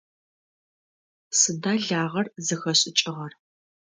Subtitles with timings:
[1.39, 3.33] Сыда лагъэр зыхэшӏыкӏыгъэр?